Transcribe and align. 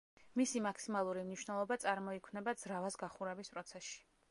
მისი 0.39 0.61
მაქსიმალური 0.67 1.25
მნიშვნელობა 1.27 1.77
წარმოიქმნება 1.85 2.57
ძრავას 2.65 3.01
გახურების 3.05 3.55
პროცესში. 3.57 3.97